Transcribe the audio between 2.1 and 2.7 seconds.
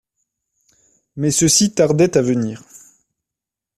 à venir